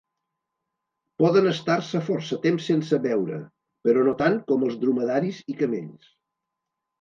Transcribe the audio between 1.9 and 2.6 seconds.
força